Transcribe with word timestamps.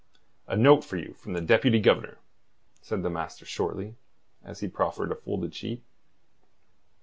"A 0.47 0.57
note 0.57 0.83
for 0.83 0.97
you 0.97 1.13
from 1.13 1.33
the 1.33 1.41
Deputy 1.41 1.79
Governor," 1.79 2.17
said 2.81 3.03
the 3.03 3.09
master 3.11 3.45
shortly, 3.45 3.97
as 4.43 4.61
he 4.61 4.67
proffered 4.67 5.11
a 5.11 5.15
folded 5.15 5.53
sheet. 5.53 5.83